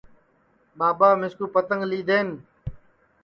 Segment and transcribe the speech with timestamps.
[0.77, 2.29] ٻاٻا مِسکُو پتنٚگ لی دؔئین